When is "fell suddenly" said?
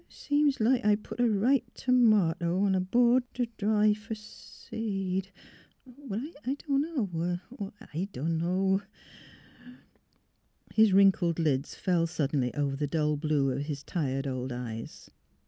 11.75-12.51